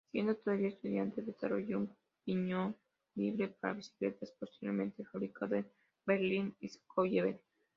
[0.11, 1.95] Siendo todavía estudiante desarrolló un
[2.25, 2.75] piñón
[3.13, 5.71] libre para bicicletas, posteriormente fabricado en
[6.07, 7.39] Berlín-Schöneberg.